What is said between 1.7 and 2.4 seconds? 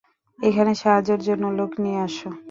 নিয়ে আসো!